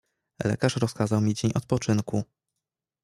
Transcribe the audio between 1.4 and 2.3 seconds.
odpoczynku."